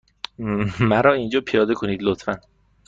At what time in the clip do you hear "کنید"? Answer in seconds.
1.73-2.01